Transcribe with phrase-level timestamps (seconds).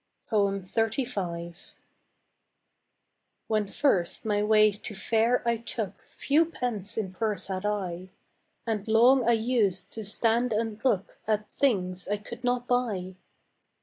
[0.31, 1.73] XXXV.
[3.45, 8.09] When first my way to fair I took Few pence in purse had I,
[8.65, 13.13] And long I used to stand and look At things I could not buy.